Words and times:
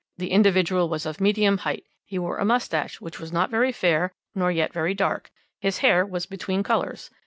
"The 0.17 0.31
individual 0.31 0.89
was 0.89 1.05
of 1.05 1.21
medium 1.21 1.59
height, 1.59 1.83
he 2.07 2.17
wore 2.17 2.39
a 2.39 2.43
moustache 2.43 2.99
which 2.99 3.19
was 3.19 3.31
not 3.31 3.51
very 3.51 3.71
fair 3.71 4.11
nor 4.33 4.51
yet 4.51 4.73
very 4.73 4.95
dark, 4.95 5.29
his 5.59 5.77
hair 5.85 6.03
was 6.03 6.25
between 6.25 6.63
colours. 6.63 7.11